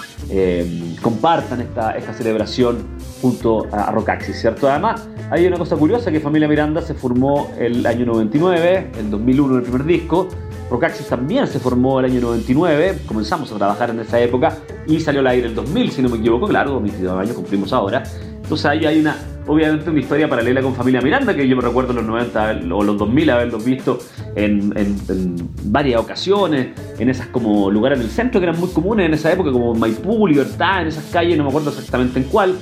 compartan 1.02 1.62
esta, 1.62 1.92
esta 1.92 2.12
celebración 2.14 2.84
junto 3.22 3.68
a 3.72 3.92
Rocaxis, 3.92 4.40
¿cierto? 4.40 4.70
Además, 4.70 5.08
hay 5.32 5.48
una 5.48 5.58
cosa 5.58 5.76
curiosa 5.76 6.12
que 6.12 6.20
Familia 6.20 6.48
Miranda 6.48 6.82
se 6.82 6.94
formó 6.94 7.52
el 7.58 7.86
año 7.86 8.06
99, 8.06 8.92
el 9.00 9.10
2001 9.10 9.56
el 9.58 9.62
primer 9.64 9.84
disco. 9.86 10.28
Rocaxis 10.70 11.08
también 11.08 11.48
se 11.48 11.60
formó 11.60 12.00
el 12.00 12.06
año 12.06 12.22
99, 12.22 13.00
comenzamos 13.08 13.52
a 13.52 13.56
trabajar 13.56 13.90
en 13.92 14.00
esa 14.00 14.20
época 14.20 14.58
y 14.88 15.00
salió 15.00 15.22
al 15.22 15.28
aire 15.28 15.48
el 15.48 15.56
2000, 15.56 15.92
si 15.92 16.02
no 16.02 16.10
me 16.10 16.18
equivoco, 16.18 16.48
claro, 16.48 16.80
22 16.80 17.20
años 17.20 17.36
cumplimos 17.36 17.74
ahora. 17.74 18.04
Entonces 18.44 18.66
ahí 18.66 18.86
hay 18.86 19.00
una, 19.00 19.18
obviamente 19.48 19.90
una 19.90 20.00
historia 20.00 20.30
paralela 20.30 20.62
con 20.62 20.76
Familia 20.76 21.02
Miranda, 21.02 21.36
que 21.36 21.48
yo 21.48 21.56
me 21.56 21.62
recuerdo 21.62 21.92
en 21.92 21.98
los 21.98 22.06
90 22.06 22.60
o 22.72 22.84
los 22.84 22.98
2000 22.98 23.30
haberlos 23.30 23.64
visto 23.64 24.00
en, 24.36 24.74
en, 24.76 25.36
varias 25.66 26.02
ocasiones, 26.02 26.70
en 27.00 27.10
esas 27.10 27.28
como 27.28 27.70
lugares 27.70 28.00
del 28.00 28.10
centro 28.10 28.40
que 28.40 28.48
eran 28.48 28.60
muy 28.60 28.70
comunes 28.70 29.06
en 29.06 29.14
esa 29.14 29.32
época, 29.32 29.52
como 29.52 29.74
Maipú, 29.74 30.28
Libertad, 30.28 30.82
en 30.82 30.88
esas 30.88 31.06
calles, 31.06 31.38
no 31.38 31.44
me 31.44 31.50
acuerdo 31.50 31.70
exactamente 31.70 32.20
en 32.20 32.26
cuál 32.26 32.56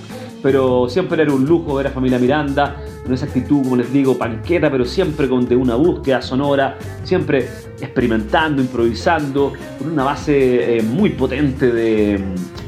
pero 0.43 0.89
siempre 0.89 1.23
era 1.23 1.33
un 1.33 1.45
lujo 1.45 1.73
ver 1.75 1.87
a 1.87 1.91
Familia 1.91 2.19
Miranda, 2.19 2.75
con 3.01 3.13
esa 3.13 3.25
actitud, 3.25 3.63
como 3.63 3.77
les 3.77 3.91
digo, 3.91 4.17
panqueta, 4.17 4.69
pero 4.69 4.83
siempre 4.83 5.29
con 5.29 5.47
de 5.47 5.55
una 5.55 5.75
búsqueda 5.75 6.21
sonora, 6.21 6.77
siempre 7.05 7.47
experimentando, 7.79 8.61
improvisando, 8.61 9.53
con 9.79 9.89
una 9.89 10.03
base 10.03 10.77
eh, 10.77 10.83
muy 10.83 11.11
potente 11.11 11.71
de, 11.71 12.21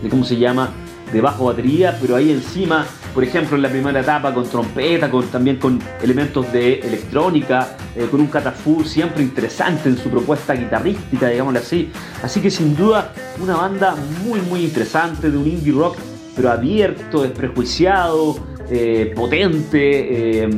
¿cómo 0.09 0.23
se 0.23 0.37
llama?, 0.37 0.69
de 1.11 1.21
bajo 1.21 1.45
batería, 1.45 1.97
pero 2.01 2.15
ahí 2.15 2.31
encima, 2.31 2.85
por 3.15 3.23
ejemplo, 3.23 3.55
en 3.55 3.61
la 3.61 3.69
primera 3.69 4.01
etapa 4.01 4.33
con 4.33 4.45
trompeta, 4.45 5.09
con, 5.09 5.25
también 5.27 5.55
con 5.55 5.79
elementos 6.03 6.51
de 6.51 6.79
electrónica, 6.79 7.77
eh, 7.95 8.07
con 8.11 8.19
un 8.19 8.27
catafú 8.27 8.83
siempre 8.83 9.23
interesante 9.23 9.87
en 9.87 9.97
su 9.97 10.09
propuesta 10.09 10.53
guitarrística, 10.53 11.29
digámoslo 11.29 11.59
así. 11.59 11.89
Así 12.21 12.41
que 12.41 12.51
sin 12.51 12.75
duda 12.75 13.13
una 13.41 13.55
banda 13.55 13.95
muy, 14.25 14.41
muy 14.41 14.65
interesante 14.65 15.31
de 15.31 15.37
un 15.37 15.47
indie 15.47 15.71
rock 15.71 15.95
pero 16.35 16.51
abierto, 16.51 17.21
desprejuiciado, 17.21 18.35
eh, 18.69 19.13
potente. 19.15 20.41
Eh, 20.43 20.49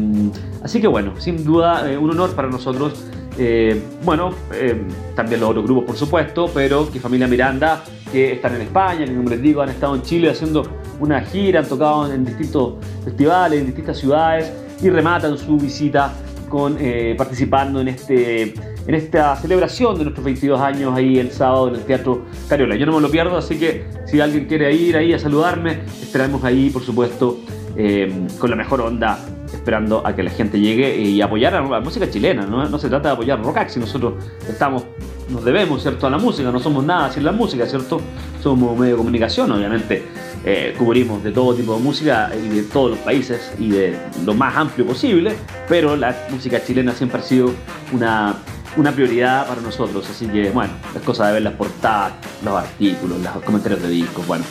así 0.63 0.81
que 0.81 0.87
bueno, 0.87 1.13
sin 1.19 1.43
duda 1.43 1.85
un 2.01 2.09
honor 2.09 2.31
para 2.31 2.49
nosotros. 2.49 3.05
bueno, 4.03 4.33
también 5.15 5.41
los 5.41 5.51
otros 5.51 5.63
grupos 5.63 5.85
por 5.85 5.95
supuesto, 5.95 6.49
pero 6.51 6.91
que 6.91 6.99
Familia 6.99 7.27
Miranda, 7.27 7.83
que 8.11 8.33
están 8.33 8.55
en 8.55 8.61
España, 8.61 9.05
que 9.05 9.15
como 9.15 9.29
les 9.29 9.43
digo, 9.43 9.61
han 9.61 9.69
estado 9.69 9.93
en 9.93 10.01
Chile 10.01 10.31
haciendo 10.31 10.63
una 10.99 11.21
gira, 11.21 11.59
han 11.59 11.67
tocado 11.67 12.11
en 12.11 12.25
distintos 12.25 12.75
festivales, 13.03 13.59
en 13.59 13.67
distintas 13.67 13.97
ciudades 13.97 14.51
y 14.81 14.89
rematan 14.89 15.37
su 15.37 15.57
visita 15.57 16.13
con 16.49 16.77
participando 17.17 17.81
en 17.81 17.89
este 17.89 18.53
en 18.87 18.95
esta 18.95 19.35
celebración 19.35 19.97
de 19.97 20.05
nuestros 20.05 20.23
22 20.23 20.61
años 20.61 20.95
ahí 20.95 21.19
el 21.19 21.31
sábado 21.31 21.67
en 21.67 21.75
el 21.75 21.81
Teatro 21.81 22.21
Cariola. 22.47 22.75
Yo 22.77 22.85
no 22.85 22.93
me 22.93 23.01
lo 23.01 23.11
pierdo, 23.11 23.37
así 23.37 23.59
que 23.59 23.85
si 24.05 24.21
alguien 24.21 24.45
quiere 24.45 24.73
ir 24.73 24.95
ahí 24.95 25.13
a 25.13 25.19
saludarme, 25.19 25.79
estaremos 26.01 26.43
ahí, 26.45 26.69
por 26.69 26.83
supuesto, 26.83 27.37
eh, 27.75 28.27
con 28.39 28.49
la 28.49 28.55
mejor 28.55 28.79
onda, 28.79 29.19
esperando 29.53 30.07
a 30.07 30.15
que 30.15 30.23
la 30.23 30.31
gente 30.31 30.59
llegue 30.59 30.95
y 31.01 31.21
apoyar 31.21 31.55
a 31.55 31.61
la 31.61 31.81
música 31.81 32.09
chilena. 32.09 32.45
No, 32.45 32.79
se 32.79 32.87
trata 32.87 33.09
de 33.09 33.13
apoyar 33.15 33.69
si 33.69 33.79
nosotros 33.79 34.13
estamos, 34.47 34.85
nos 35.29 35.43
debemos, 35.43 35.81
¿cierto?, 35.81 36.07
a 36.07 36.09
la 36.09 36.17
música, 36.17 36.51
no 36.51 36.59
somos 36.59 36.83
nada 36.85 37.11
sin 37.11 37.23
la 37.23 37.31
música, 37.31 37.65
¿cierto? 37.65 38.01
Somos 38.41 38.77
medio 38.77 38.93
de 38.93 38.97
comunicación, 38.97 39.51
obviamente. 39.51 40.05
Eh, 40.45 40.75
cubrimos 40.77 41.23
de 41.23 41.31
todo 41.31 41.53
tipo 41.53 41.75
de 41.75 41.81
música 41.81 42.31
y 42.33 42.47
de 42.47 42.63
todos 42.63 42.91
los 42.91 42.99
países 42.99 43.51
y 43.59 43.69
de 43.69 43.97
lo 44.25 44.33
más 44.33 44.55
amplio 44.55 44.85
posible, 44.85 45.35
pero 45.67 45.95
la 45.95 46.15
música 46.29 46.63
chilena 46.63 46.93
siempre 46.93 47.19
ha 47.19 47.23
sido 47.23 47.51
una 47.91 48.35
una 48.77 48.91
prioridad 48.91 49.47
para 49.47 49.59
nosotros. 49.61 50.07
Así 50.09 50.27
que, 50.27 50.51
bueno, 50.51 50.71
es 50.95 51.01
cosa 51.01 51.27
de 51.27 51.33
ver 51.33 51.41
las 51.41 51.53
portadas, 51.53 52.13
los 52.43 52.53
artículos, 52.53 53.19
los 53.19 53.43
comentarios 53.43 53.81
de 53.81 53.89
discos, 53.89 54.25
bueno, 54.27 54.45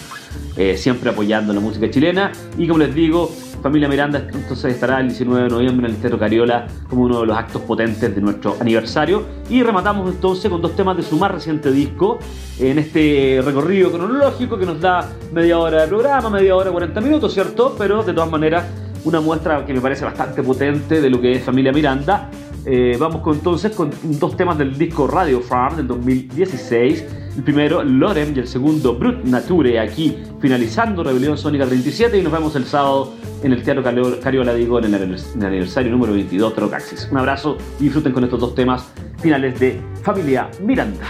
eh, 0.56 0.76
siempre 0.76 1.10
apoyando 1.10 1.52
la 1.52 1.60
música 1.60 1.90
chilena. 1.90 2.32
Y 2.56 2.66
como 2.66 2.80
les 2.80 2.94
digo, 2.94 3.30
Familia 3.62 3.88
Miranda 3.88 4.18
entonces 4.32 4.74
estará 4.74 5.00
el 5.00 5.08
19 5.08 5.44
de 5.44 5.50
noviembre 5.50 5.88
en 5.88 5.94
el 5.94 6.00
Teatro 6.00 6.18
Cariola 6.18 6.66
como 6.88 7.02
uno 7.02 7.20
de 7.20 7.26
los 7.26 7.36
actos 7.36 7.62
potentes 7.62 8.14
de 8.14 8.20
nuestro 8.20 8.56
aniversario. 8.60 9.24
Y 9.50 9.62
rematamos 9.62 10.12
entonces 10.12 10.50
con 10.50 10.60
dos 10.62 10.74
temas 10.76 10.96
de 10.96 11.02
su 11.02 11.16
más 11.16 11.30
reciente 11.30 11.70
disco 11.70 12.18
en 12.58 12.78
este 12.78 13.40
recorrido 13.44 13.90
cronológico 13.90 14.58
que 14.58 14.66
nos 14.66 14.80
da 14.80 15.08
media 15.32 15.58
hora 15.58 15.82
de 15.82 15.88
programa, 15.88 16.30
media 16.30 16.56
hora 16.56 16.70
40 16.70 17.00
minutos, 17.00 17.32
¿cierto? 17.32 17.74
Pero 17.78 18.02
de 18.02 18.12
todas 18.12 18.30
maneras 18.30 18.64
una 19.04 19.20
muestra 19.20 19.64
que 19.64 19.72
me 19.72 19.80
parece 19.80 20.04
bastante 20.04 20.42
potente 20.42 21.00
de 21.00 21.10
lo 21.10 21.20
que 21.20 21.32
es 21.32 21.44
Familia 21.44 21.72
Miranda 21.72 22.30
eh, 22.68 22.96
vamos 22.98 23.22
con, 23.22 23.36
entonces 23.36 23.70
con 23.76 23.90
dos 24.02 24.36
temas 24.36 24.58
del 24.58 24.76
disco 24.76 25.06
Radio 25.06 25.40
Farm 25.40 25.76
del 25.76 25.86
2016. 25.86 27.04
El 27.36 27.42
primero, 27.42 27.84
Lorem, 27.84 28.34
y 28.34 28.38
el 28.38 28.48
segundo, 28.48 28.94
Brut 28.94 29.22
Nature, 29.24 29.78
aquí 29.78 30.16
finalizando 30.40 31.04
Rebelión 31.04 31.36
Sónica 31.36 31.66
37. 31.66 32.18
Y 32.18 32.22
nos 32.22 32.32
vemos 32.32 32.56
el 32.56 32.64
sábado 32.64 33.12
en 33.42 33.52
el 33.52 33.62
Teatro 33.62 33.82
Cariola, 33.82 34.54
digo, 34.54 34.78
en 34.78 34.94
el, 34.94 35.16
aniversario 35.44 35.92
número 35.92 36.14
22 36.14 36.54
de. 36.54 37.08
Un 37.10 37.18
abrazo 37.18 37.58
y 37.78 37.84
disfruten 37.84 38.12
con 38.12 38.24
estos 38.24 38.40
dos 38.40 38.54
temas 38.54 38.90
finales 39.18 39.60
de 39.60 39.78
Familia 40.02 40.48
Miranda. 40.62 41.06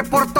Hay 0.00 0.39